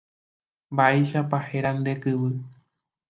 Mba'éichapa 0.73 1.37
héra 1.49 1.71
nde 1.77 1.93
kyvy. 2.01 2.29